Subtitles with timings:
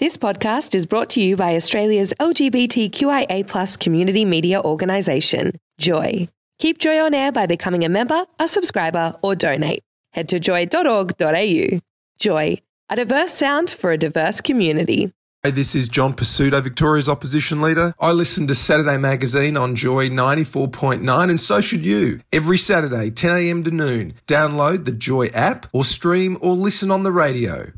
[0.00, 6.26] This podcast is brought to you by Australia's LGBTQIA community media organisation, Joy.
[6.58, 9.84] Keep Joy on air by becoming a member, a subscriber, or donate.
[10.12, 11.78] Head to joy.org.au.
[12.18, 15.12] Joy, a diverse sound for a diverse community.
[15.44, 17.94] Hey, this is John Pesutto, Victoria's opposition leader.
[18.00, 22.20] I listen to Saturday Magazine on Joy 94.9, and so should you.
[22.32, 24.14] Every Saturday, 10am to noon.
[24.26, 27.70] Download the Joy app or stream or listen on the radio.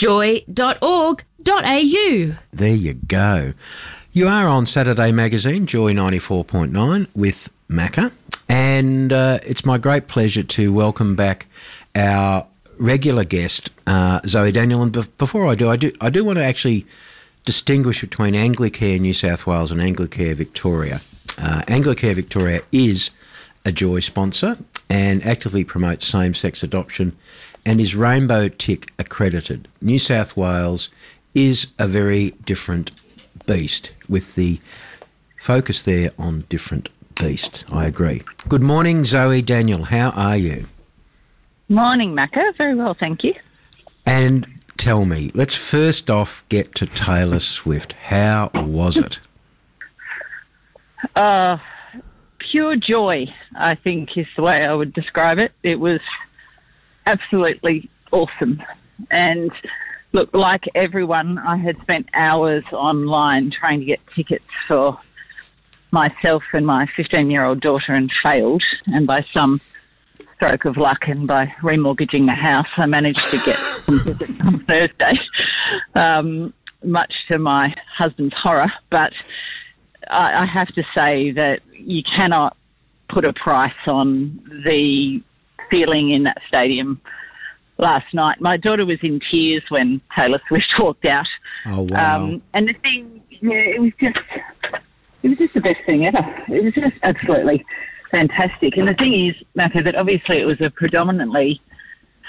[0.00, 1.22] Joy.org.au.
[2.54, 3.52] There you go.
[4.14, 8.10] You are on Saturday Magazine, Joy 94.9 with Macca,
[8.48, 11.48] and uh, it's my great pleasure to welcome back
[11.94, 12.46] our
[12.78, 14.82] regular guest, uh, Zoe Daniel.
[14.82, 16.86] And be- before I do, I do, I do want to actually
[17.44, 21.02] distinguish between Anglicare New South Wales and Anglicare Victoria.
[21.36, 23.10] Uh, Anglicare Victoria is
[23.66, 24.56] a Joy sponsor
[24.88, 27.14] and actively promotes same-sex adoption
[27.64, 29.68] and is Rainbow Tick accredited.
[29.80, 30.88] New South Wales
[31.34, 32.90] is a very different
[33.46, 34.60] beast with the
[35.40, 36.88] focus there on different
[37.20, 37.64] beast.
[37.70, 38.22] I agree.
[38.48, 39.84] Good morning, Zoe Daniel.
[39.84, 40.66] How are you?
[41.68, 42.56] Morning, Macca.
[42.56, 43.34] Very well, thank you.
[44.06, 47.92] And tell me, let's first off get to Taylor Swift.
[47.92, 49.20] How was it?
[51.14, 51.58] Uh,
[52.38, 55.52] pure joy, I think, is the way I would describe it.
[55.62, 56.00] It was
[57.06, 58.62] absolutely awesome.
[59.10, 59.50] And
[60.12, 64.98] look, like everyone, I had spent hours online trying to get tickets for
[65.90, 68.62] myself and my 15 year old daughter and failed.
[68.86, 69.60] And by some
[70.36, 74.60] stroke of luck and by remortgaging the house, I managed to get some tickets on
[74.64, 75.18] Thursday,
[75.94, 78.72] um, much to my husband's horror.
[78.90, 79.12] But
[80.08, 82.56] I, I have to say that you cannot
[83.08, 85.20] put a price on the
[85.70, 87.00] feeling in that stadium
[87.80, 88.40] last night.
[88.40, 91.26] My daughter was in tears when Taylor Swift walked out.
[91.66, 92.24] Oh wow!
[92.24, 94.18] Um, and the thing, yeah, it was just,
[95.22, 96.44] it was just the best thing ever.
[96.48, 97.64] It was just absolutely
[98.10, 98.76] fantastic.
[98.76, 101.60] And the thing is, Matthew, that obviously it was a predominantly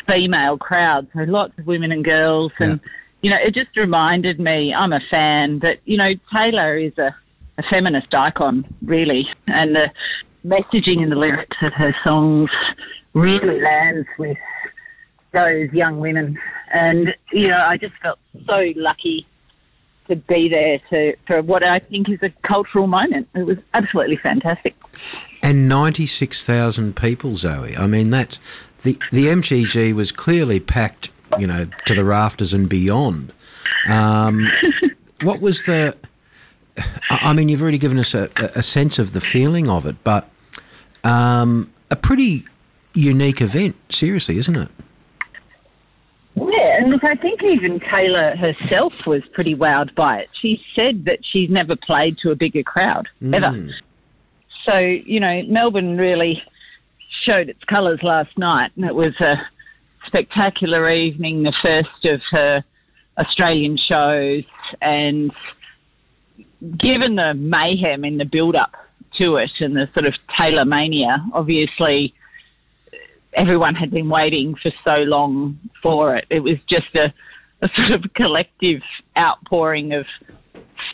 [0.08, 2.80] female crowd, so lots of women and girls, and
[3.22, 4.74] you know, it just reminded me.
[4.74, 7.16] I'm a fan, but you know, Taylor is a,
[7.58, 9.92] a feminist icon, really, and the
[10.46, 12.50] messaging in the lyrics of her songs
[13.14, 14.38] really lands with
[15.34, 16.40] those young women.
[16.74, 19.26] And, you know, I just felt so lucky
[20.08, 23.28] to be there to, for what I think is a cultural moment.
[23.36, 24.76] It was absolutely fantastic.
[25.44, 27.76] And ninety-six thousand people, Zoe.
[27.76, 28.40] I mean, that's
[28.84, 33.34] the the MCG was clearly packed, you know, to the rafters and beyond.
[33.90, 34.48] Um,
[35.24, 35.98] what was the?
[36.78, 39.96] I I mean, you've already given us a, a sense of the feeling of it,
[40.04, 40.30] but
[41.04, 42.46] um, a pretty
[42.94, 43.76] unique event.
[43.90, 44.70] Seriously, isn't it?
[46.36, 50.30] Yeah, and look, I think even Taylor herself was pretty wowed by it.
[50.34, 53.36] She said that she's never played to a bigger crowd, mm.
[53.36, 53.70] ever.
[54.66, 56.42] So, you know, Melbourne really
[57.26, 59.36] showed its colours last night, and it was a
[60.08, 62.64] spectacular evening, the first of her
[63.18, 64.44] Australian shows,
[64.82, 65.32] and
[66.78, 68.76] given the mayhem in the build up
[69.18, 72.14] to it and the sort of Taylor mania, obviously
[73.34, 76.26] everyone had been waiting for so long for it.
[76.30, 77.14] It was just a,
[77.62, 78.82] a sort of collective
[79.18, 80.06] outpouring of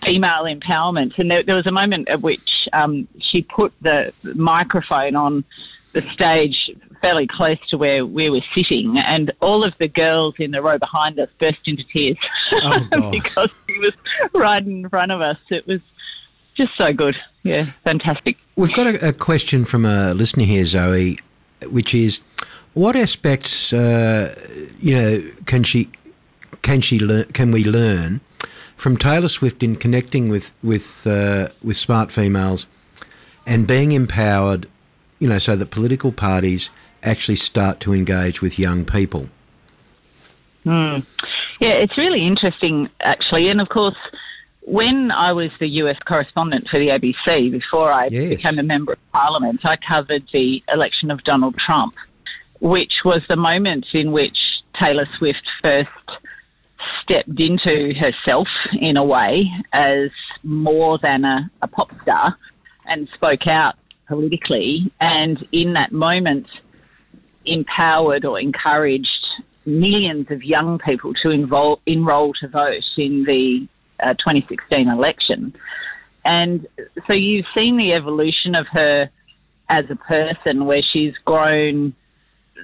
[0.03, 1.17] female empowerment.
[1.17, 5.43] And there, there was a moment at which um, she put the microphone on
[5.93, 6.69] the stage
[7.01, 10.77] fairly close to where we were sitting, and all of the girls in the row
[10.77, 12.17] behind us burst into tears
[12.51, 13.93] Oh, because she was
[14.33, 15.37] right in front of us.
[15.49, 15.81] It was
[16.55, 17.15] just so good.
[17.43, 18.37] Yeah, fantastic.
[18.55, 21.19] We've got a, a question from a listener here, Zoe,
[21.63, 22.21] which is,
[22.73, 24.35] what aspects, uh,
[24.79, 25.89] you know, can she,
[26.61, 28.21] can she learn, can we learn
[28.75, 32.67] from Taylor Swift in connecting with with uh, with smart females
[33.45, 34.67] and being empowered,
[35.19, 36.69] you know, so that political parties
[37.03, 39.29] actually start to engage with young people.
[40.65, 41.01] Yeah,
[41.59, 43.47] it's really interesting, actually.
[43.47, 43.95] And of course,
[44.67, 48.29] when I was the US correspondent for the ABC before I Yes.
[48.29, 51.95] became a member of parliament, I covered the election of Donald Trump,
[52.59, 54.37] which was the moment in which
[54.77, 55.89] Taylor Swift first
[57.01, 60.09] stepped into herself in a way as
[60.43, 62.35] more than a, a pop star
[62.85, 63.75] and spoke out
[64.09, 64.91] politically.
[64.99, 66.47] And in that moment,
[67.45, 69.07] empowered or encouraged
[69.65, 73.65] millions of young people to enroll, enroll to vote in the
[73.99, 75.55] uh, 2016 election.
[76.25, 76.67] And
[77.07, 79.09] so you've seen the evolution of her
[79.69, 81.93] as a person where she's grown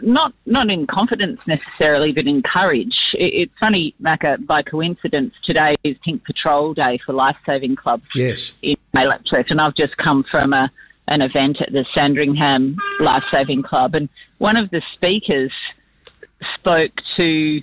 [0.02, 2.96] not not in confidence necessarily, but in courage.
[3.14, 8.04] It, it's funny, Macca, by coincidence, today is Pink Patrol Day for Life Saving Clubs
[8.16, 8.54] Yes.
[8.62, 10.72] in Electric, and I've just come from a
[11.08, 14.08] an event at the Sandringham Life Saving Club, and
[14.38, 15.52] one of the speakers
[16.56, 17.62] spoke to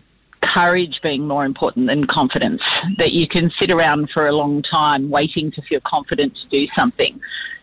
[0.55, 2.62] courage being more important than confidence.
[2.99, 6.67] That you can sit around for a long time waiting to feel confident to do
[6.76, 7.20] something,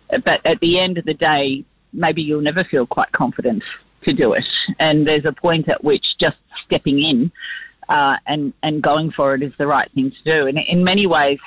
[0.09, 3.63] but at the end of the day, maybe you'll never feel quite confident
[4.03, 4.45] to do it.
[4.79, 7.31] And there's a point at which just stepping in
[7.89, 10.47] uh, and and going for it is the right thing to do.
[10.47, 11.39] And in many ways,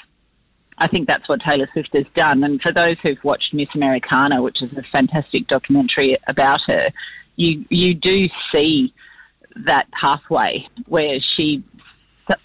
[0.79, 2.43] I think that's what Taylor Swift has done.
[2.43, 6.91] And for those who've watched Miss Americana, which is a fantastic documentary about her,
[7.37, 8.93] you you do see
[9.57, 11.63] that pathway where she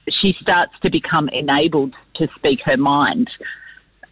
[0.10, 3.30] she starts to become enabled to speak her mind.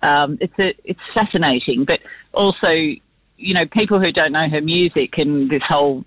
[0.01, 1.99] Um, it's a it's fascinating, but
[2.33, 6.05] also you know people who don't know her music and this whole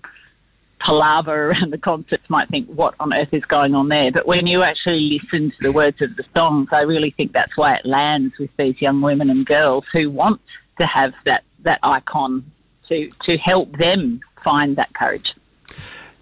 [0.79, 4.11] palaver around the concerts might think, what on earth is going on there?
[4.11, 7.55] But when you actually listen to the words of the songs, I really think that's
[7.57, 10.41] why it lands with these young women and girls who want
[10.79, 12.49] to have that, that icon
[12.89, 15.33] to, to help them find that courage.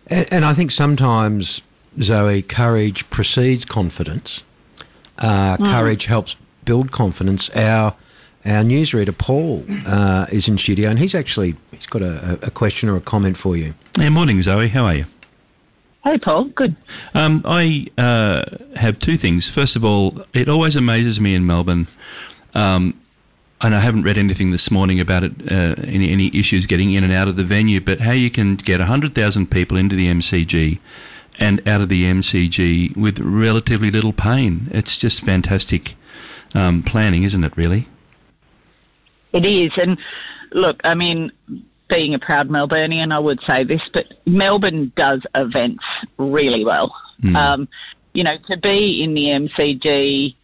[0.08, 1.62] And, and I think sometimes,
[2.02, 4.44] Zoe, courage precedes confidence.
[5.18, 6.36] Uh, Courage helps
[6.66, 7.50] build confidence.
[7.52, 7.96] Our
[8.46, 12.90] our newsreader Paul uh, is in studio, and he's actually he's got a, a question
[12.90, 13.74] or a comment for you.
[13.98, 14.68] Hey, morning, Zoe.
[14.68, 15.06] How are you?
[16.04, 16.76] Hey, Paul, good.
[17.16, 18.44] Um, I uh,
[18.76, 19.50] have two things.
[19.50, 21.88] First of all, it always amazes me in Melbourne,
[22.54, 23.00] um,
[23.62, 27.04] and I haven't read anything this morning about it, uh, any, any issues getting in
[27.04, 30.80] and out of the venue, but how you can get 100,000 people into the MCG
[31.40, 34.70] and out of the MCG with relatively little pain.
[34.72, 35.96] It's just fantastic
[36.54, 37.88] um, planning, isn't it, really?
[39.34, 39.72] It is.
[39.78, 39.98] And
[40.52, 41.32] look, I mean,
[41.90, 45.84] being a proud Melburnian, I would say this, but Melbourne does events
[46.18, 46.96] really well.
[47.36, 47.68] Um,
[48.14, 50.36] you know, to be in the MCG,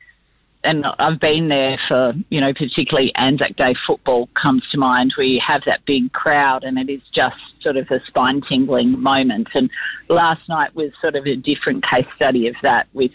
[0.63, 5.13] and I've been there for, you know, particularly Anzac Day football comes to mind.
[5.17, 9.49] We have that big crowd and it is just sort of a spine tingling moment.
[9.55, 9.69] And
[10.07, 13.11] last night was sort of a different case study of that with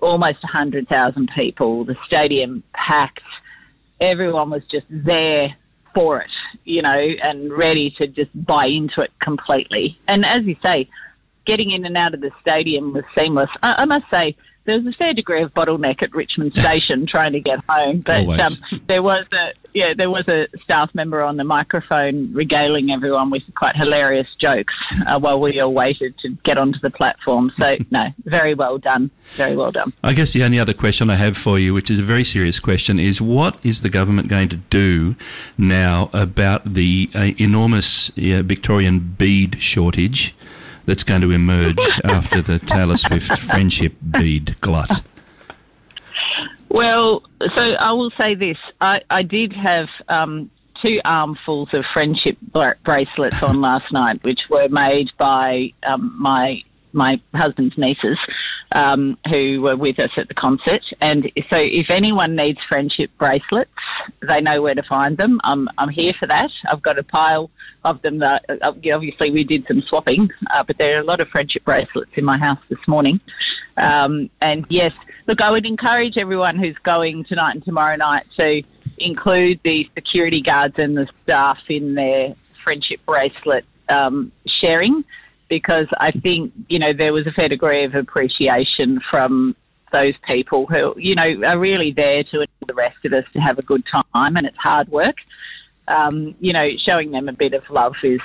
[0.00, 3.20] almost 100,000 people, the stadium packed.
[4.00, 5.56] Everyone was just there
[5.94, 6.30] for it,
[6.64, 9.96] you know, and ready to just buy into it completely.
[10.08, 10.88] And as you say,
[11.46, 13.50] getting in and out of the stadium was seamless.
[13.62, 17.32] I, I must say, there was a fair degree of bottleneck at Richmond Station trying
[17.32, 18.56] to get home, but um,
[18.86, 23.42] there was a yeah there was a staff member on the microphone regaling everyone with
[23.56, 24.74] quite hilarious jokes
[25.06, 27.50] uh, while we all waited to get onto the platform.
[27.58, 29.92] So no, very well done, very well done.
[30.02, 32.60] I guess the only other question I have for you, which is a very serious
[32.60, 35.16] question, is what is the government going to do
[35.58, 40.34] now about the uh, enormous uh, Victorian bead shortage
[40.86, 45.02] that's going to emerge after the Taylor Swift friendship bead glut?
[46.68, 47.22] Well,
[47.56, 50.50] so I will say this: I, I did have um,
[50.82, 56.62] two armfuls of friendship bra- bracelets on last night, which were made by um, my
[56.92, 58.18] my husband's nieces,
[58.72, 60.82] um, who were with us at the concert.
[61.00, 63.70] And so, if anyone needs friendship bracelets,
[64.20, 65.40] they know where to find them.
[65.44, 66.50] I'm I'm here for that.
[66.70, 67.50] I've got a pile
[67.84, 68.18] of them.
[68.18, 71.64] That, uh, obviously, we did some swapping, uh, but there are a lot of friendship
[71.64, 73.20] bracelets in my house this morning.
[73.76, 74.92] Um, and yes,
[75.26, 78.62] look, I would encourage everyone who's going tonight and tomorrow night to
[78.98, 85.04] include the security guards and the staff in their friendship bracelet um, sharing
[85.52, 89.54] because I think, you know, there was a fair degree of appreciation from
[89.92, 93.38] those people who, you know, are really there to enable the rest of us to
[93.38, 95.16] have a good time and it's hard work.
[95.88, 98.22] Um, you know, showing them a bit of love is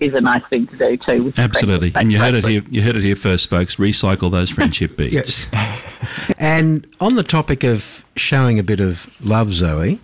[0.00, 1.24] is a nice thing to do too.
[1.24, 2.64] with Absolutely, and you heard it here.
[2.68, 3.76] You heard it here first, folks.
[3.76, 5.14] Recycle those friendship beads.
[5.14, 5.46] Yes.
[6.38, 10.00] and on the topic of showing a bit of love, Zoe,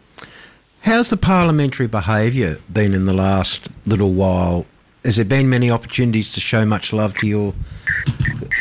[0.82, 4.66] how's the parliamentary behaviour been in the last little while?
[5.04, 7.54] Has there been many opportunities to show much love to your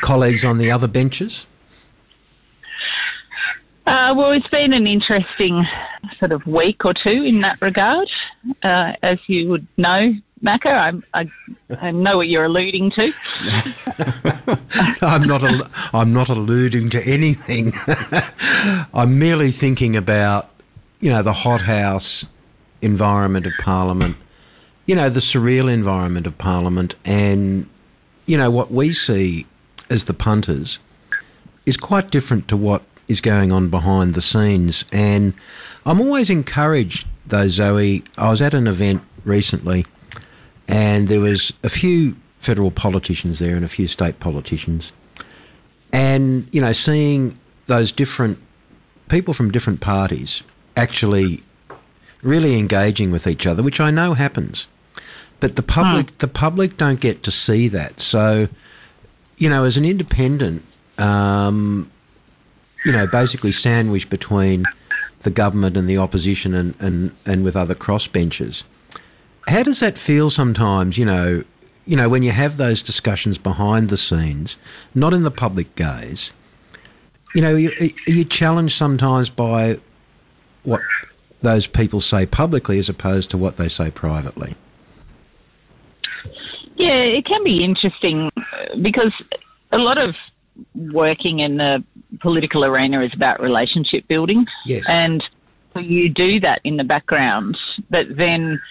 [0.01, 1.45] colleagues on the other benches?
[3.85, 5.65] Uh, well, it's been an interesting
[6.19, 8.07] sort of week or two in that regard.
[8.63, 11.29] Uh, as you would know, Macca, I'm, I,
[11.81, 13.11] I know what you're alluding to.
[15.01, 15.43] I'm not.
[15.43, 17.73] Al- I'm not alluding to anything.
[18.93, 20.49] I'm merely thinking about,
[21.01, 22.25] you know, the hothouse
[22.81, 24.15] environment of Parliament.
[24.89, 27.69] You know, the surreal environment of Parliament, and
[28.25, 29.45] you know what we see
[29.87, 30.79] as the punters
[31.67, 34.85] is quite different to what is going on behind the scenes.
[34.91, 35.35] And
[35.85, 38.03] I'm always encouraged, though, Zoe.
[38.17, 39.85] I was at an event recently,
[40.67, 44.91] and there was a few federal politicians there and a few state politicians,
[45.93, 48.39] and you know, seeing those different
[49.07, 50.41] people from different parties
[50.75, 51.43] actually
[52.23, 54.65] really engaging with each other, which I know happens,
[55.39, 58.01] but the public the public don't get to see that.
[58.01, 58.47] So,
[59.37, 60.63] you know, as an independent,
[60.97, 61.89] um,
[62.85, 64.65] you know, basically sandwiched between
[65.21, 68.63] the government and the opposition and, and, and with other crossbenchers.
[69.47, 71.43] How does that feel sometimes, you know,
[71.85, 74.57] you know, when you have those discussions behind the scenes,
[74.93, 76.31] not in the public gaze,
[77.33, 79.79] you know, you, are you challenged sometimes by
[80.63, 80.81] what
[81.41, 84.55] those people say publicly as opposed to what they say privately?
[86.79, 89.11] Yeah, it can be interesting uh, because
[89.71, 90.15] a lot of
[90.75, 91.83] working in the
[92.21, 94.47] political arena is about relationship building.
[94.65, 94.89] Yes.
[94.89, 95.23] And
[95.73, 97.57] so you do that in the background,
[97.89, 98.61] but then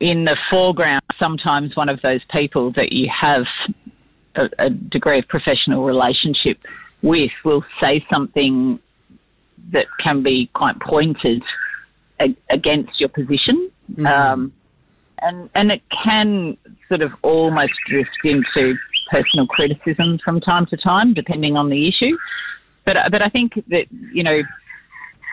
[0.00, 3.44] in the foreground, sometimes one of those people that you have
[4.34, 6.64] a, a degree of professional relationship
[7.02, 8.80] with will say something
[9.70, 11.42] that can be quite pointed
[12.18, 13.70] a, against your position.
[13.92, 14.06] Mm-hmm.
[14.06, 14.52] Um,
[15.22, 16.56] and, and it can
[16.88, 18.76] sort of almost drift into
[19.10, 22.16] personal criticism from time to time, depending on the issue.
[22.84, 24.42] But but I think that you know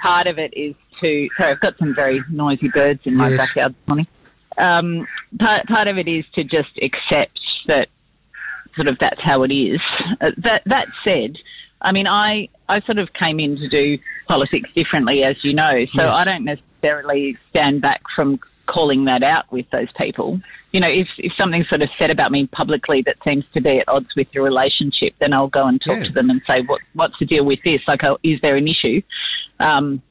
[0.01, 1.27] part of it is to.
[1.38, 3.38] Sorry, I've got some very noisy birds in my Yes.
[3.38, 4.08] backyard this morning.
[4.58, 5.08] Um,
[5.39, 7.88] part part of it is to just accept that
[8.75, 9.79] sort of that's how it is.
[10.22, 11.38] Uh, that that said,
[11.81, 15.86] I mean, I I sort of came in to do politics differently, as you know.
[15.96, 16.15] So Yes.
[16.15, 18.39] I don't necessarily stand back from
[18.70, 20.40] calling that out with those people.
[20.72, 23.80] You know, if if something's sort of said about me publicly that seems to be
[23.80, 26.04] at odds with your relationship, then I'll go and talk Yeah.
[26.04, 27.82] to them and say, what what's the deal with this?
[27.88, 29.02] Like, oh, is there an issue?
[29.60, 30.02] Um,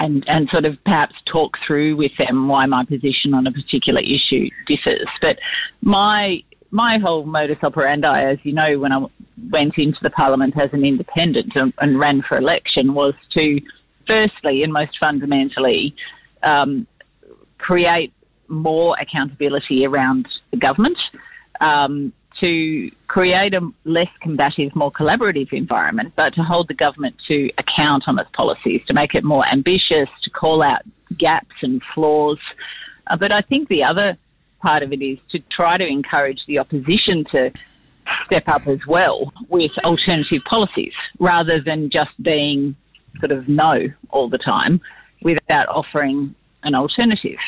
[0.00, 4.00] and, and sort of perhaps talk through with them why my position on a particular
[4.00, 5.06] issue differs.
[5.20, 5.38] But
[5.82, 9.06] my my whole modus operandi, as you know, when I
[9.50, 13.60] went into the parliament as an independent and, and ran for election, was to
[14.06, 15.94] firstly and most fundamentally
[16.42, 16.86] um,
[17.58, 18.12] create
[18.48, 20.98] more accountability around the government.
[21.60, 27.48] Um, to create a less combative, more collaborative environment, but to hold the government to
[27.58, 30.82] account on its policies, to make it more ambitious, to call out
[31.16, 32.38] gaps and flaws.
[33.06, 34.18] Uh, but I think the other
[34.60, 37.52] part of it is to try to encourage the opposition to
[38.26, 42.74] step up as well with alternative policies rather than just being
[43.20, 44.80] sort of no all the time
[45.22, 46.34] without offering
[46.64, 47.38] an alternative.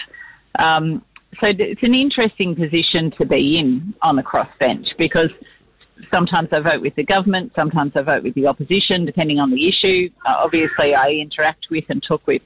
[0.58, 1.04] Um,
[1.40, 5.30] so it's an interesting position to be in on the crossbench because
[6.10, 9.68] sometimes I vote with the government, sometimes I vote with the opposition, depending on the
[9.68, 10.10] issue.
[10.26, 12.42] Uh, obviously, I interact with and talk with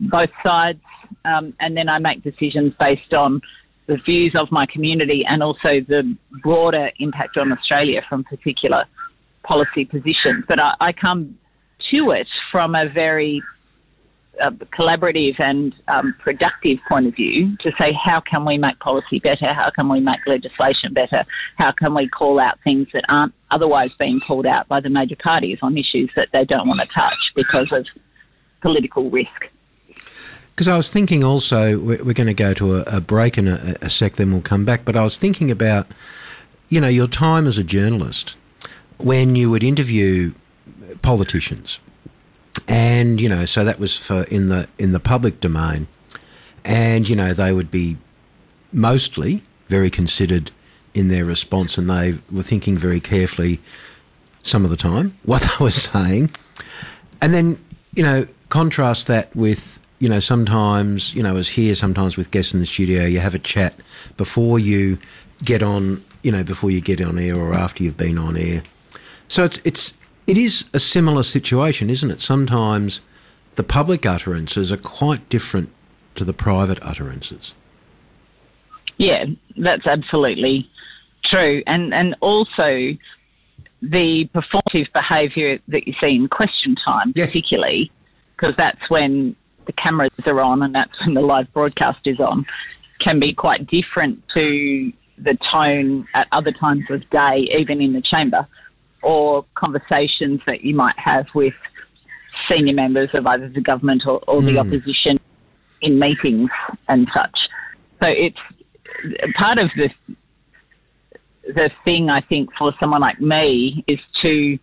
[0.00, 0.80] both sides,
[1.24, 3.40] um, and then I make decisions based on
[3.86, 8.84] the views of my community and also the broader impact on Australia from particular
[9.42, 10.44] policy positions.
[10.46, 11.38] But I, I come
[11.90, 13.42] to it from a very
[14.40, 19.18] uh, collaborative and um, productive point of view to say how can we make policy
[19.18, 21.24] better, how can we make legislation better,
[21.56, 25.16] how can we call out things that aren't otherwise being called out by the major
[25.16, 27.86] parties on issues that they don't want to touch because of
[28.60, 29.48] political risk.
[30.50, 33.48] Because I was thinking also, we're, we're going to go to a, a break in
[33.48, 34.84] a, a sec, then we'll come back.
[34.84, 35.86] But I was thinking about,
[36.68, 38.36] you know, your time as a journalist
[38.98, 40.32] when you would interview
[41.02, 41.80] politicians,
[42.70, 45.88] and you know, so that was for in the in the public domain,
[46.64, 47.98] and you know, they would be
[48.72, 50.52] mostly very considered
[50.94, 53.60] in their response, and they were thinking very carefully
[54.42, 56.30] some of the time what they were saying,
[57.20, 57.62] and then
[57.92, 62.54] you know, contrast that with you know, sometimes, you know, as here, sometimes with guests
[62.54, 63.74] in the studio, you have a chat
[64.16, 64.98] before you
[65.44, 68.62] get on, you know, before you get on air or after you've been on air.
[69.28, 69.92] So it's, it's,
[70.30, 72.20] it is a similar situation, isn't it?
[72.20, 73.00] Sometimes
[73.56, 75.70] the public utterances are quite different
[76.14, 77.52] to the private utterances.
[78.96, 79.24] Yeah,
[79.56, 80.70] that's absolutely
[81.24, 81.64] true.
[81.66, 82.96] And and also
[83.82, 87.90] the performative behaviour that you see in question time, particularly,
[88.36, 89.34] because that's when
[89.64, 92.46] the cameras are on and that's when the live broadcast is on,
[93.00, 98.02] can be quite different to the tone at other times of day, even in the
[98.02, 98.46] chamber,
[99.02, 101.54] or conversations that you might have with
[102.48, 104.58] senior members of either the government or, or the hmm.
[104.58, 105.18] opposition
[105.80, 106.50] in meetings
[106.88, 107.38] and such.
[108.00, 108.38] So it's
[109.36, 109.90] part of the
[111.46, 114.58] the thing I think for someone like me is to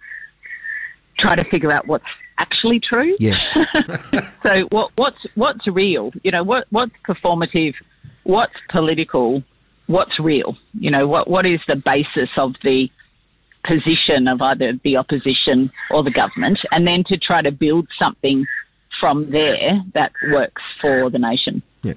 [1.18, 2.06] try to figure out what's
[2.38, 3.16] actually true.
[3.20, 3.58] Yes.
[4.44, 6.14] So what what's what's real?
[6.24, 7.74] You know, what what's performative,
[8.24, 9.44] what's political,
[9.88, 10.58] what's real.
[10.80, 12.90] You know, what what is the basis of the
[13.66, 18.46] position of either the opposition or the government, and then to try to build something
[19.00, 21.62] from there that works for the nation.
[21.84, 21.94] Yeah.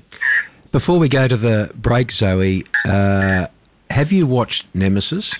[0.72, 3.46] Before we go to the break, Zoe, uh,
[3.90, 5.34] have you watched Nemesis?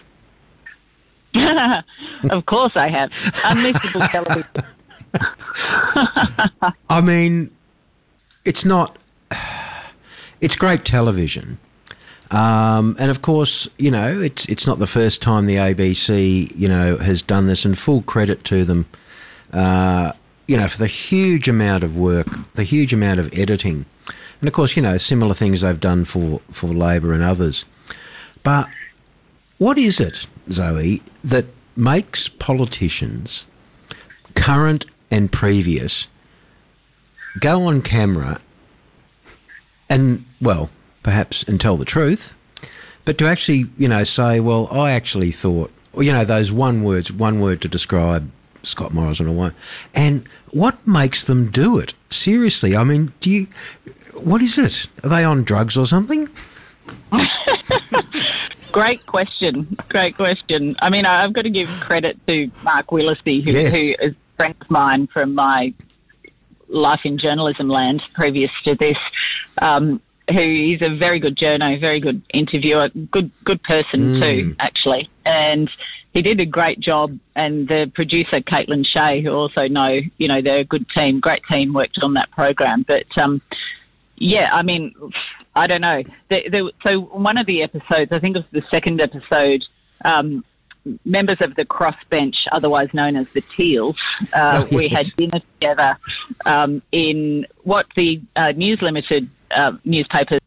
[1.35, 4.47] of course, I have unmissable television.
[6.91, 7.51] I mean,
[8.45, 8.97] it's not.
[10.41, 11.59] It's great television,
[12.31, 16.69] um, and of course, you know, it's it's not the first time the ABC, you
[16.69, 18.87] know, has done this, and full credit to them.
[19.53, 20.13] Uh,
[20.47, 23.85] you know, for the huge amount of work, the huge amount of editing,
[24.41, 27.65] and of course, you know, similar things they've done for for Labor and others.
[28.43, 28.69] But
[29.59, 31.45] what is it, Zoe, that
[31.77, 33.45] makes politicians,
[34.35, 36.09] current and previous,
[37.41, 38.41] go on camera
[39.91, 40.71] and, well,
[41.03, 42.35] perhaps and tell the truth,
[43.05, 47.11] but to actually, you know, say, well, I actually thought, you know, those one words,
[47.13, 48.31] one word to describe
[48.63, 49.55] Scott Morrison or one,
[49.95, 51.95] and what makes them do it?
[52.11, 53.47] Seriously, I mean, do you,
[54.15, 54.87] what is it?
[55.03, 56.29] Are they on drugs or something?
[58.73, 59.77] Great question.
[59.89, 60.77] Great question.
[60.81, 63.73] I mean, I've got to give credit to Mark Willacy, who, Yes.
[63.75, 65.75] who is a friend of mine from my
[66.69, 68.97] life in journalism land previous to this.
[69.61, 70.01] Um,
[70.33, 75.09] who is a very good journo, very good interviewer, good good person too, actually.
[75.25, 75.71] And
[76.13, 77.19] he did a great job.
[77.35, 81.43] And the producer Caitlin Shea, who also know, you know, they're a good team, great
[81.51, 82.85] team, worked on that program.
[82.87, 83.41] But um,
[84.17, 84.95] yeah, I mean,
[85.55, 86.03] I don't know.
[86.29, 89.65] The, the, so one of the episodes, I think it was the second episode,
[90.05, 90.45] um,
[91.05, 93.97] members of the crossbench, otherwise known as the Teals,
[94.33, 95.97] uh, Oh, we had dinner together
[96.47, 100.39] um, in what the uh, News Limited uh, newspapers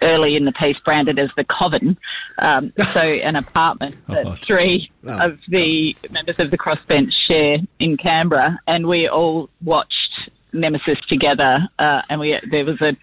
[0.00, 1.96] early in the piece branded as the Coven.
[2.38, 7.58] Um, so an apartment that Oh, three Oh, of the members of the crossbench share
[7.78, 12.96] in Canberra, and we all watched Nemesis together, uh, and we there was a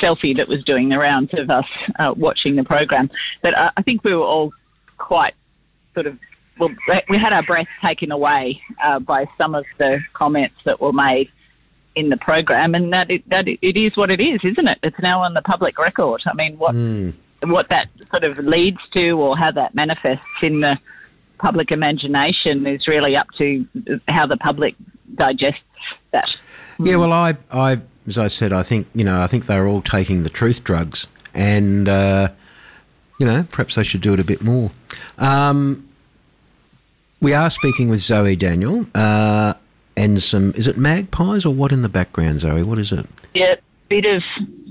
[0.00, 1.64] selfie that was doing the rounds of us
[1.98, 3.10] uh, watching the program.
[3.42, 4.52] But uh, I think we were all
[4.96, 5.34] quite
[5.94, 6.18] sort of
[6.58, 6.70] well,
[7.08, 11.30] we had our breath taken away uh, by some of the comments that were made
[11.94, 14.78] in the program, and that it, that it, is what it is, isn't it?
[14.82, 16.22] It's now on the public record.
[16.26, 16.74] I mean, what
[17.42, 20.78] what that sort of leads to, or how that manifests in the
[21.38, 23.66] public imagination, is really up to
[24.08, 24.74] how the public
[25.14, 25.60] digests
[26.12, 26.34] that.
[26.78, 29.82] Yeah, well, I, I, as I said, I think you know, I think they're all
[29.82, 32.28] taking the truth drugs, and uh,
[33.18, 34.70] you know, perhaps they should do it a bit more.
[35.18, 35.86] Um,
[37.20, 39.54] we are speaking with Zoe Daniel, uh,
[40.00, 40.52] and some.
[40.54, 42.62] Is it magpies or what in the background, Zoe?
[42.62, 43.06] What is it?
[43.34, 43.54] Yeah,
[43.88, 44.22] bit of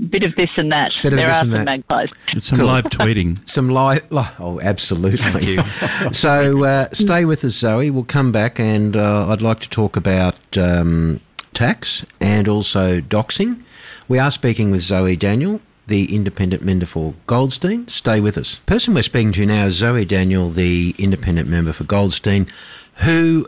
[0.09, 0.91] bit of this and that.
[1.03, 1.65] Bit of there this are and some that.
[1.65, 2.09] magpies.
[2.33, 2.67] It's some Cool.
[2.67, 3.47] live tweeting.
[3.49, 4.09] Some live.
[4.11, 5.57] Li- oh, absolutely.
[6.13, 7.89] so uh, stay with us, Zoe.
[7.89, 11.19] We'll come back, and uh, I'd like to talk about um,
[11.53, 13.63] tax and also doxing.
[14.07, 17.87] We are speaking with Zoe Daniel, the independent member for Goldstein.
[17.87, 18.55] Stay with us.
[18.65, 22.47] person we're speaking to now is Zoe Daniel, the independent member for Goldstein,
[22.95, 23.45] who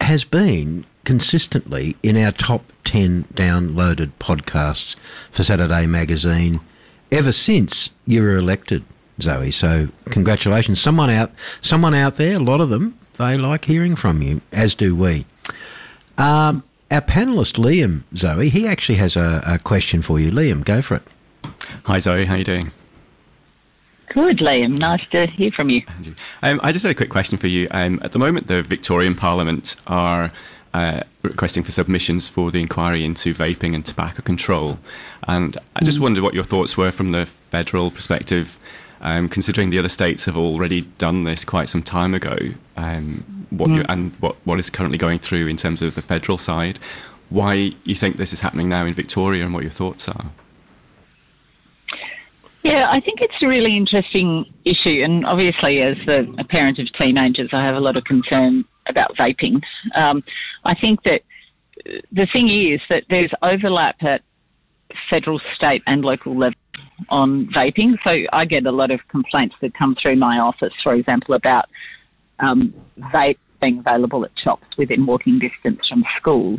[0.00, 4.96] has been consistently in our top 10 downloaded podcasts
[5.30, 6.60] for Saturday Magazine
[7.10, 8.84] ever since you were elected,
[9.20, 9.50] Zoe.
[9.50, 10.80] So congratulations.
[10.80, 14.74] Someone out someone out there, a lot of them, they like hearing from you, as
[14.74, 15.26] do we.
[16.16, 20.30] Um, our panelist Liam, Zoe, he actually has a, a question for you.
[20.30, 21.02] Liam, go for it.
[21.84, 22.72] Hi Zoe, how are you doing?
[24.08, 24.76] Good, Liam.
[24.76, 25.82] Nice to hear from you.
[26.42, 27.68] Um, I just had a quick question for you.
[27.70, 30.32] Um, at the moment, the Victorian Parliament are
[30.72, 34.78] uh, requesting for submissions for the inquiry into vaping and tobacco control,
[35.26, 38.58] and I just wondered what your thoughts were from the federal perspective,
[39.00, 42.36] um, considering the other states have already done this quite some time ago.
[42.76, 46.38] Um, what you, and what what is currently going through in terms of the federal
[46.38, 46.78] side.
[47.28, 50.26] Why you think this is happening now in Victoria, and what your thoughts are?
[52.62, 56.92] Yeah, I think it's a really interesting issue, and obviously, as a, a parent of
[56.92, 59.62] teenagers, I have a lot of concern about vaping.
[59.94, 60.22] Um,
[60.64, 61.22] I think that
[62.12, 64.22] the thing is that there's overlap at
[65.08, 66.58] federal, state, and local level
[67.08, 67.98] on vaping.
[68.02, 71.66] So I get a lot of complaints that come through my office, for example, about
[72.38, 76.58] um, vape being available at shops within walking distance from schools.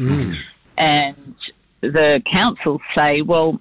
[0.77, 1.35] And
[1.81, 3.59] the councils say, well,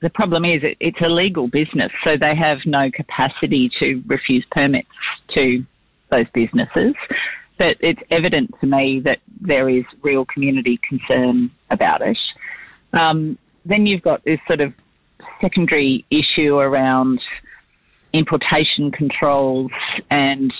[0.00, 4.44] the problem is it, it's a legal business, so they have no capacity to refuse
[4.50, 4.88] permits
[5.34, 5.64] to
[6.10, 6.94] those businesses.
[7.56, 12.18] But it's evident to me that there is real community concern about it.
[12.92, 14.72] Um, then you've got this sort of
[15.40, 17.20] secondary issue around
[18.12, 19.72] importation controls
[20.10, 20.52] and,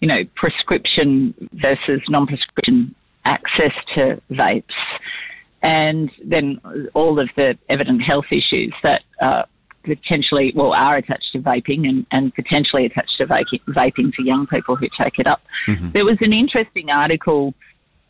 [0.00, 4.64] you know, prescription versus non-prescription access to vapes,
[5.62, 6.60] and then
[6.94, 9.42] all of the evident health issues that uh,
[9.96, 14.46] potentially, well, are attached to vaping and, and potentially attached to vaping, vaping for young
[14.46, 15.40] people who take it up.
[15.66, 15.90] Mm-hmm.
[15.92, 17.54] There was an interesting article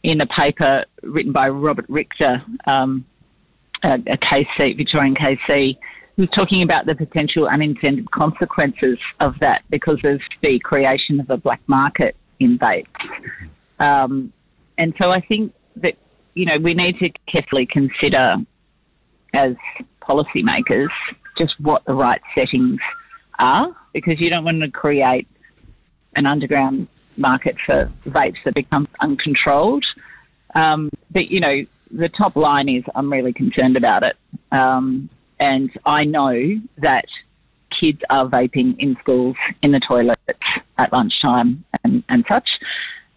[0.03, 3.05] in a paper written by Robert Richter, um,
[3.83, 5.79] a, a KC, Victorian KC,
[6.17, 11.37] who's talking about the potential unintended consequences of that because of the creation of a
[11.37, 12.87] black market in vapes.
[13.79, 14.33] Um,
[14.77, 15.95] and so I think that,
[16.35, 18.37] you know, we need to carefully consider
[19.33, 19.55] as
[20.03, 20.89] policymakers
[21.39, 22.81] just what the right settings
[23.39, 25.27] are because you don't want to create
[26.15, 29.85] an underground market for vapes that becomes uncontrolled.
[30.55, 34.17] Um, but, you know, the top line is I'm really concerned about it.
[34.53, 37.07] Um, and I know that
[37.79, 40.21] kids are vaping in schools, in the toilets,
[40.79, 42.49] at lunchtime, and, and such.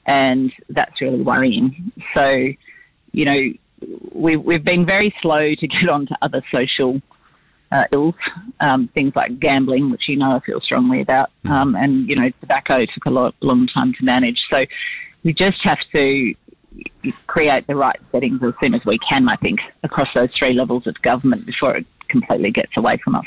[0.06, 1.92] And that's really worrying.
[2.14, 2.48] So,
[3.12, 3.54] you know,
[4.14, 7.02] we, we've been very slow to get onto other social
[7.74, 8.16] uh, ills,
[8.60, 11.50] um, things like gambling, which you know I feel strongly about, mm.
[11.50, 14.42] um, and you know tobacco took a lot, long time to manage.
[14.50, 14.66] So
[15.24, 16.36] we just have to
[17.28, 19.28] create the right settings as soon as we can.
[19.28, 23.26] I think across those three levels of government before it completely gets away from us.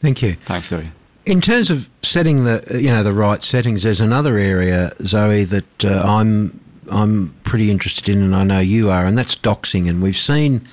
[0.00, 0.34] Thank you.
[0.34, 0.90] Thanks, Zoe.
[1.26, 5.84] In terms of setting the you know the right settings, there's another area, Zoe, that
[5.84, 6.58] uh, I'm
[6.90, 9.88] I'm pretty interested in, and I know you are, and that's doxing.
[9.88, 10.66] And we've seen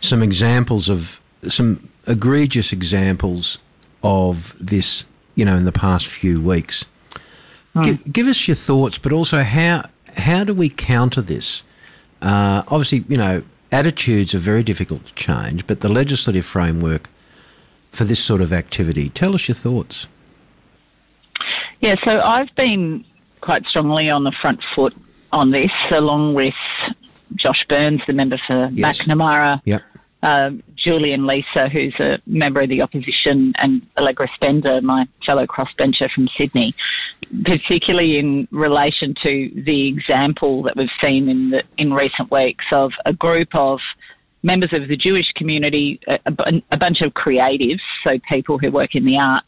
[0.00, 3.58] some examples of some egregious examples
[4.02, 6.84] of this, you know, in the past few weeks.
[7.74, 7.84] Mm.
[7.84, 11.62] Give, give, us your thoughts, but also how how do we counter this?
[12.20, 17.08] Uh, obviously, you know, attitudes are very difficult to change, but the legislative framework
[17.92, 19.08] for this sort of activity.
[19.10, 20.06] Tell us your thoughts.
[21.80, 23.04] Yeah, so I've been
[23.40, 24.94] quite strongly on the front foot
[25.32, 26.54] on this, along with
[27.34, 29.02] Josh Burns, the member for yes.
[29.02, 29.82] Macnamara, yep.
[30.22, 36.10] Um, Julian Leeser, who's a member of the opposition, and Allegra Spender, my fellow crossbencher
[36.10, 36.74] from Sydney,
[37.44, 42.92] particularly in relation to the example that we've seen in the, in recent weeks of
[43.06, 43.78] a group of
[44.42, 46.18] members of the Jewish community, a,
[46.70, 49.46] a, bunch of creatives, so people who work in the arts,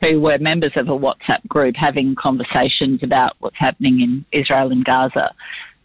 [0.00, 4.84] who were members of a WhatsApp group having conversations about what's happening in Israel and
[4.84, 5.34] Gaza.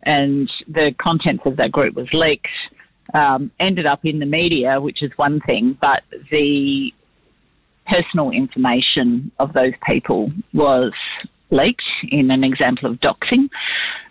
[0.04, 2.48] And the contents of that group was leaked
[3.14, 6.92] um, ended up in the media, which is one thing, but the
[7.86, 10.94] personal information of those people was
[11.52, 13.50] leaked in an example of doxing.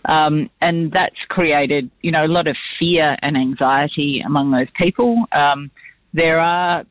[0.04, 5.24] Um, and that's created, you know, a lot of fear and anxiety among those people.
[5.32, 5.70] Um,
[6.12, 6.84] there are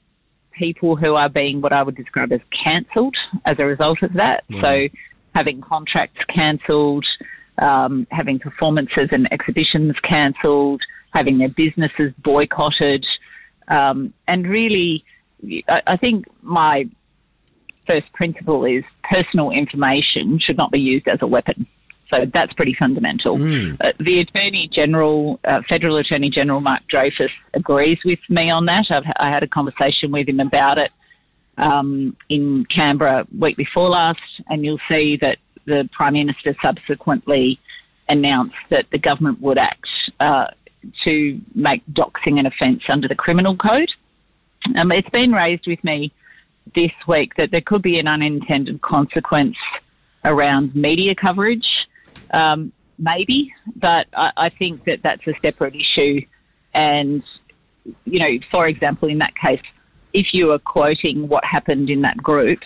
[0.52, 4.43] people who are being what I would describe as cancelled as a result of that.
[4.62, 4.88] So
[5.34, 7.06] having contracts cancelled,
[7.58, 13.06] um, having performances and exhibitions cancelled, having their businesses boycotted.
[13.67, 15.04] Um, and really,
[15.67, 16.89] I, I think my
[17.88, 21.67] first principle is personal information should not be used as a weapon.
[22.10, 23.38] So that's pretty fundamental.
[23.38, 23.78] Mm.
[23.80, 28.86] Uh, the Attorney General, uh, Federal Attorney General Mark Dreyfus, agrees with me on that.
[28.89, 30.91] I've, I had a conversation with him about it
[31.58, 34.19] um, in Canberra week before last,
[34.50, 37.60] and you'll see that the Prime Minister subsequently
[38.10, 39.88] announced that the government would act
[40.19, 40.47] uh,
[41.04, 43.89] to make doxing an offence under the criminal code.
[44.76, 46.12] Um, it's been raised with me
[46.76, 49.58] this week that there could be an unintended consequence
[50.24, 51.67] around media coverage,
[52.32, 56.22] um, maybe, but I, I, think that that's a separate issue.
[56.74, 57.24] And,
[58.06, 59.62] you know, for example, in that case,
[60.13, 62.60] if you are quoting what happened in that group,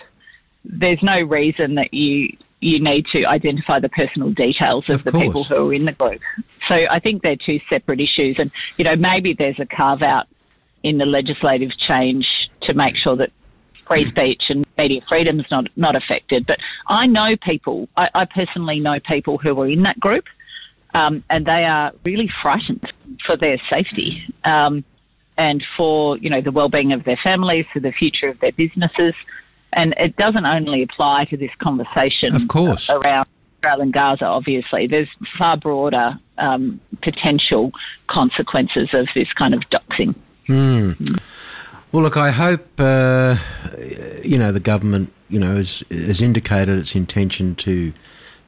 [0.64, 5.12] there's no reason that you you need to identify the personal details of, of the
[5.12, 5.24] course.
[5.24, 6.20] people who are in the group.
[6.66, 8.40] So I think they're two separate issues.
[8.40, 10.26] And, you know, maybe there's a carve out
[10.82, 12.28] in the legislative change
[12.62, 13.30] to make sure that
[13.86, 16.44] free speech and media freedom is not, not affected.
[16.44, 20.24] But I know people, I, I personally know people who are in that group,
[20.92, 22.92] um, and they are really frightened
[23.24, 24.24] for their safety.
[24.44, 24.84] Um,
[25.38, 29.12] and for you know the well-being of their families, for the future of their businesses,
[29.76, 33.28] and it doesn't only apply to this conversation, of course, around
[33.62, 34.24] Israel and Gaza.
[34.24, 35.08] Obviously, there's
[35.38, 37.72] far broader um, potential
[38.08, 40.14] consequences of this kind of doxing.
[40.48, 41.20] Mm.
[41.92, 43.36] Well, look, I hope uh,
[44.24, 47.92] you know the government, you know, has, has indicated its intention to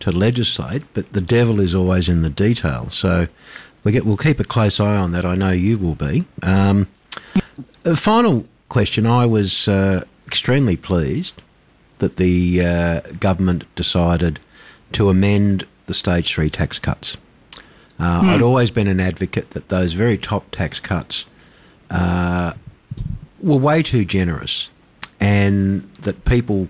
[0.01, 2.89] to legislate, but the devil is always in the detail.
[2.89, 3.29] So
[3.85, 5.25] we get, we'll keep a close eye on that.
[5.25, 6.25] I know you will be.
[6.43, 6.87] Um,
[7.85, 9.07] a final question.
[9.07, 11.41] I was uh, extremely pleased
[12.01, 14.39] that the uh, government decided
[14.93, 17.17] to amend the stage three tax cuts.
[17.99, 21.25] Uh, I'd always been an advocate that those very top tax cuts
[21.91, 22.53] uh,
[23.41, 24.69] were way too generous,
[25.19, 26.69] and that people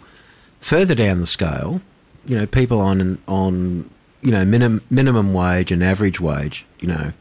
[0.61, 1.81] further down the scale,
[2.27, 3.91] you know, people on on
[4.23, 7.13] you know minim, minimum wage and average wage, you know,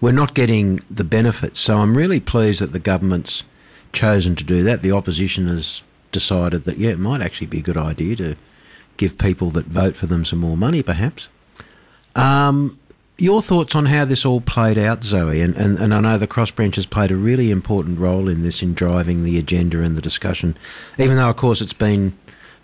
[0.00, 1.60] we're not getting the benefits.
[1.60, 3.44] So I'm really pleased that the government's
[3.92, 4.82] chosen to do that.
[4.82, 8.36] The opposition has decided that yeah, it might actually be a good idea to
[8.96, 11.28] give people that vote for them some more money, perhaps.
[12.14, 12.78] Um,
[13.18, 15.40] your thoughts on how this all played out, Zoe?
[15.40, 18.62] And, and, and I know the Crossbench has played a really important role in this
[18.62, 20.56] in driving the agenda and the discussion,
[20.98, 22.16] even though, of course, it's been,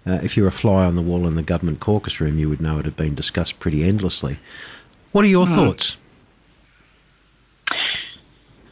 [0.06, 2.61] uh, if you're a fly on the wall in the government caucus room, you would
[2.61, 4.38] know it had been discussed pretty endlessly.
[5.12, 5.54] What are your Hmm.
[5.54, 5.96] thoughts?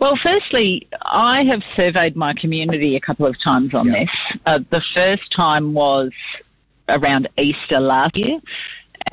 [0.00, 3.92] Well, firstly, I have surveyed my community a couple of times on Yeah.
[3.92, 4.10] this.
[4.46, 6.10] Uh, the first time was
[6.88, 8.40] around Easter last year,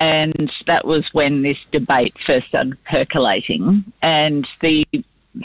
[0.00, 3.84] and that was when this debate first started percolating.
[4.00, 4.82] And the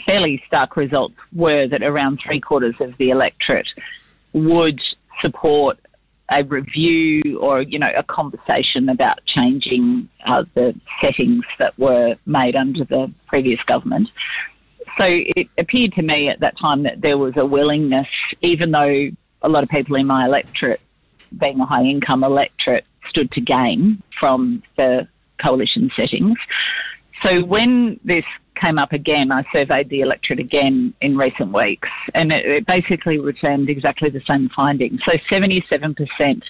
[0.06, 3.68] fairly stark results were that around three quarters of the electorate
[4.32, 4.80] would
[5.20, 5.78] support
[6.30, 12.56] a review or you know a conversation about changing uh, the settings that were made
[12.56, 14.08] under the previous government.
[14.98, 18.08] So it appeared to me at that time that there was a willingness,
[18.42, 19.10] even though
[19.42, 20.80] a lot of people in my electorate,
[21.36, 25.08] being a high income electorate, stood to gain from the
[25.42, 26.38] coalition settings.
[27.22, 32.32] So when this came up again, I surveyed the electorate again in recent weeks, and
[32.32, 35.00] it, it basically returned exactly the same findings.
[35.04, 36.42] So 77%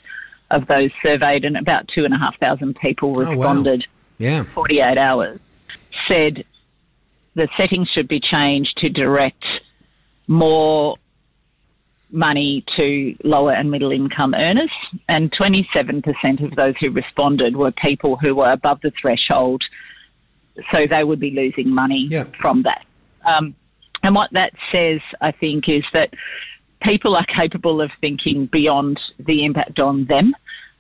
[0.51, 3.31] of those surveyed, and about two and a half thousand people oh, wow.
[3.31, 3.87] responded
[4.19, 4.45] Yeah.
[4.55, 5.41] 48 hours,
[6.07, 6.45] said
[7.35, 9.45] the settings should be changed to direct
[10.27, 10.97] more
[12.11, 14.71] money to lower and middle income earners.
[15.09, 19.63] And 27% of those who responded were people who were above the threshold,
[20.71, 22.25] so they would be losing money Yeah.
[22.41, 22.85] from that.
[23.25, 23.55] Um,
[24.03, 26.15] and what that says, I think, is that
[26.83, 30.35] people are capable of thinking beyond the impact on them,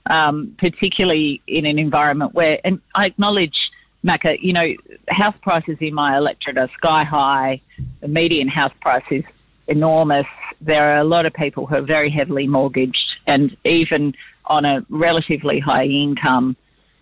[0.08, 3.56] um, particularly in an environment where, and I acknowledge,
[4.04, 4.74] Macca, you know,
[5.08, 7.60] house prices in my electorate are sky high.
[8.00, 9.24] The median house price is
[9.66, 10.26] enormous.
[10.60, 14.14] There are a lot of people who are very heavily mortgaged, and even
[14.46, 16.56] on a relatively high income,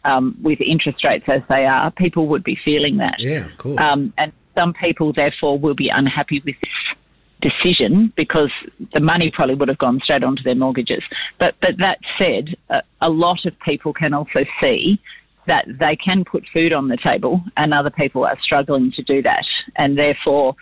[0.05, 3.17] um, with interest rates as they are, people would be feeling that.
[3.19, 3.81] Yeah, of course.
[3.81, 8.51] Um, and some people, therefore, will be unhappy with this decision because
[8.93, 11.03] the money probably would have gone straight onto their mortgages.
[11.38, 15.01] But but that said, a, a lot of people can also see
[15.46, 19.22] that they can put food on the table, and other people are struggling to do
[19.22, 19.44] that,
[19.76, 20.57] and therefore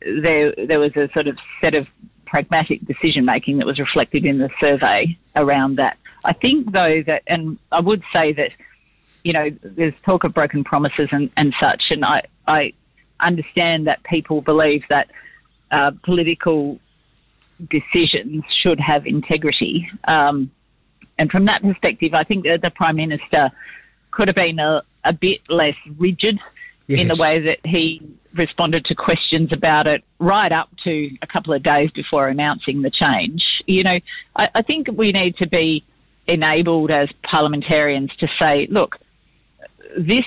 [0.00, 1.90] there there was a sort of set of
[2.26, 5.96] pragmatic decision making that was reflected in the survey around that.
[6.24, 8.50] I think though that, and I would say that
[9.24, 12.74] you know, there's talk of broken promises and, and such, and I, I
[13.18, 15.10] understand that people believe that
[15.70, 16.78] uh, political
[17.70, 19.90] decisions should have integrity.
[20.06, 20.50] Um,
[21.18, 23.50] and from that perspective, I think that the Prime Minister
[24.14, 26.38] could have been a, a bit less rigid
[26.88, 28.00] in the way that he
[28.34, 32.90] responded to questions about it right up to a couple of days before announcing the
[32.90, 33.42] change.
[33.66, 33.98] You know,
[34.36, 35.84] I, I think we need to be
[36.26, 38.98] enabled as parliamentarians to say, look,
[39.96, 40.24] this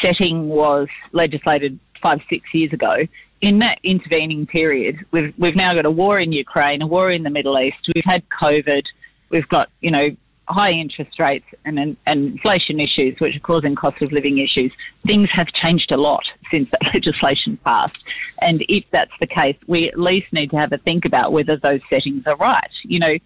[0.00, 3.06] setting was legislated five, six years ago.
[3.40, 7.24] In that intervening period, we've we've now got a war in Ukraine, a war in
[7.24, 7.78] the Middle East.
[7.92, 8.84] We've had COVID.
[9.30, 10.10] We've got you know
[10.48, 14.72] high interest rates and, and, inflation issues, which are causing cost of living issues.
[15.06, 17.98] Things have changed a lot since that legislation passed.
[18.40, 21.56] And if that's the case, we at least need to have a think about whether
[21.56, 22.70] those settings are right.
[22.84, 23.18] You know,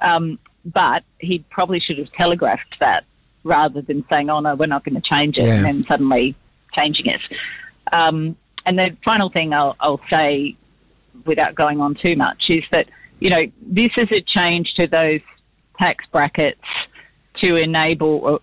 [0.00, 3.04] um, but he probably should have telegraphed that
[3.44, 5.54] rather than saying, "Oh no, we're not going to change it," Yeah.
[5.54, 6.34] and then suddenly
[6.74, 7.20] changing it.
[7.92, 10.56] Um, and the final thing I'll, I'll say,
[11.24, 12.88] without going on too much, is that
[13.20, 15.20] you know this is a change to those
[15.78, 16.60] tax brackets
[17.40, 18.38] to enable uh,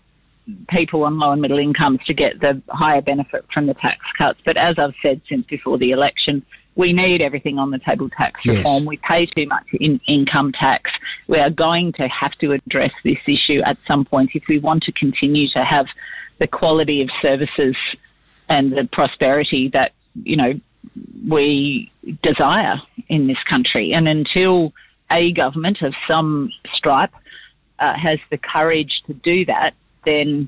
[0.69, 4.39] people on low and middle incomes to get the higher benefit from the tax cuts.
[4.45, 8.41] But as I've said since before the election, we need everything on the table tax
[8.43, 8.57] Yes.
[8.57, 8.85] reform.
[8.85, 10.91] We pay too much in income tax.
[11.27, 14.83] We are going to have to address this issue at some point if we want
[14.83, 15.85] to continue to have
[16.39, 17.75] the quality of services
[18.49, 19.93] and the prosperity that,
[20.23, 20.59] you know,
[21.29, 21.91] we
[22.21, 23.93] desire in this country.
[23.93, 24.73] And until
[25.11, 27.13] a government of some stripe
[27.83, 29.73] uh, has the courage to do that,
[30.05, 30.47] then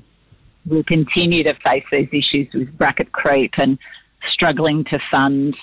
[0.64, 3.78] we'll continue to face these issues with bracket creep and
[4.32, 5.54] struggling to fund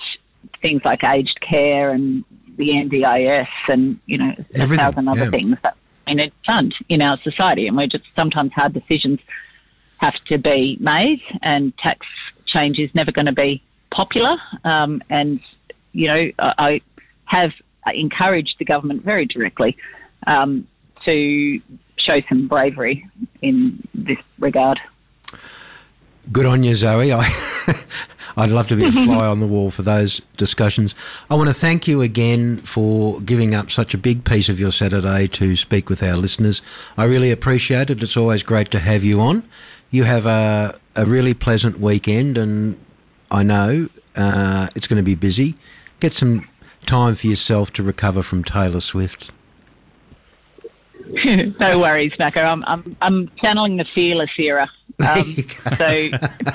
[0.62, 2.24] things like aged care and
[2.56, 5.30] the NDIS and, you know, a thousand other yeah.
[5.30, 9.18] things that a fund in our society, and we're just sometimes hard decisions
[9.98, 12.06] have to be made, and tax
[12.44, 14.36] change is never going to be popular.
[14.64, 15.40] Um, and
[15.92, 16.80] you know, I, I
[17.24, 17.52] have
[17.86, 19.76] encouraged the government very directly
[20.26, 20.66] um,
[21.04, 21.60] to
[21.96, 23.08] show some bravery
[23.42, 24.78] in this regard.
[26.32, 27.12] Good on you, Zoe.
[27.12, 27.28] I,
[28.36, 30.94] I'd love to be a fly on the wall for those discussions.
[31.30, 34.72] I want to thank you again for giving up such a big piece of your
[34.72, 36.62] Saturday to speak with our listeners.
[36.96, 38.02] I really appreciate it.
[38.02, 39.48] It's always great to have you on.
[39.90, 42.78] You have a, a really pleasant weekend, and
[43.30, 45.54] I know uh, it's going to be busy.
[46.00, 46.48] Get some
[46.86, 49.30] time for yourself to recover from Taylor Swift.
[51.60, 52.44] no worries, Macca.
[52.44, 54.68] I'm, I'm, I'm channeling the fearless era.
[55.06, 55.34] Um,
[55.76, 56.08] so,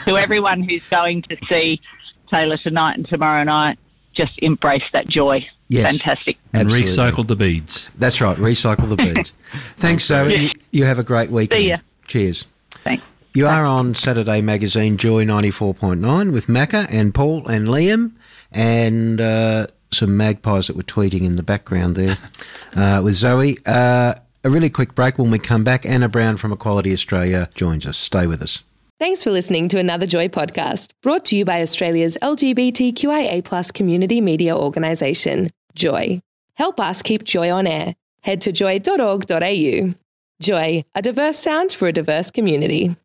[0.05, 1.81] to everyone who's going to see
[2.29, 3.77] Taylor tonight and tomorrow night,
[4.15, 5.47] just embrace that joy.
[5.67, 5.91] Yes.
[5.91, 6.37] Fantastic.
[6.53, 6.91] And Absolutely.
[6.91, 7.89] recycle the beads.
[7.97, 8.37] That's right.
[8.37, 9.33] Recycle the beads.
[9.77, 10.35] Thanks, Zoe.
[10.35, 11.61] You, you have a great weekend.
[11.61, 11.77] See ya.
[12.07, 12.45] Cheers.
[12.71, 13.03] Thanks.
[13.35, 18.13] You are on Saturday Magazine Joy 94.9 with Macca and Paul and Liam
[18.51, 22.17] and uh, some magpies that were tweeting in the background there
[22.75, 23.57] uh, with Zoe.
[23.65, 25.85] Uh, a really quick break when we come back.
[25.85, 27.97] Anna Brown from Equality Australia joins us.
[27.97, 28.61] Stay with us.
[28.99, 34.57] Thanks for listening to another Joy podcast brought to you by Australia's LGBTQIA community media
[34.57, 36.21] organisation, Joy.
[36.55, 37.95] Help us keep Joy on air.
[38.23, 39.93] Head to joy.org.au.
[40.41, 42.97] Joy, a diverse sound for a diverse community.